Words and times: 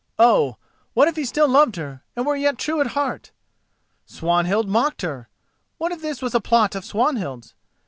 Oh! 0.17 0.57
what 0.95 1.07
if 1.07 1.15
he 1.15 1.25
still 1.25 1.47
loved 1.47 1.75
her 1.75 2.01
and 2.15 2.25
were 2.25 2.35
yet 2.35 2.57
true 2.57 2.81
at 2.81 2.87
heart? 2.97 3.29
Swanhild 4.07 4.67
mocked 4.67 5.03
her!—what 5.03 5.91
if 5.91 6.01
this 6.01 6.23
was 6.23 6.33
a 6.33 6.41
plot 6.41 6.73
of 6.73 6.83
Swanhild's? 6.83 7.53